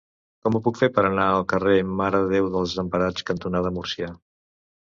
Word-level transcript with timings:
Com 0.45 0.55
ho 0.55 0.61
puc 0.67 0.79
fer 0.79 0.87
per 0.95 1.03
anar 1.09 1.25
al 1.33 1.45
carrer 1.53 1.75
Mare 1.99 2.21
de 2.23 2.31
Déu 2.33 2.49
dels 2.57 2.75
Desemparats 2.75 3.29
cantonada 3.31 3.75
Múrcia? 3.77 4.11